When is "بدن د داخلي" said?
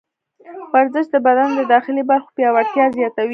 1.25-2.03